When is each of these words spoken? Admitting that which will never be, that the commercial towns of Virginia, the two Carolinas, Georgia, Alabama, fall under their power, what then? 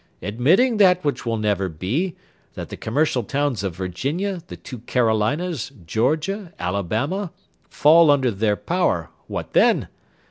Admitting 0.23 0.77
that 0.77 1.05
which 1.05 1.27
will 1.27 1.37
never 1.37 1.69
be, 1.69 2.15
that 2.55 2.69
the 2.69 2.75
commercial 2.75 3.21
towns 3.21 3.63
of 3.63 3.75
Virginia, 3.75 4.41
the 4.47 4.55
two 4.57 4.79
Carolinas, 4.79 5.71
Georgia, 5.85 6.51
Alabama, 6.57 7.31
fall 7.69 8.09
under 8.09 8.31
their 8.31 8.55
power, 8.55 9.11
what 9.27 9.53
then? 9.53 9.87